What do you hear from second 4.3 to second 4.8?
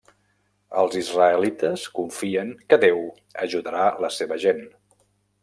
gent.